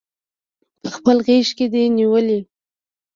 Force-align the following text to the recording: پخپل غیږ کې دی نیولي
پخپل 0.81 1.17
غیږ 1.27 1.47
کې 1.57 1.65
دی 1.73 1.83
نیولي 1.97 2.39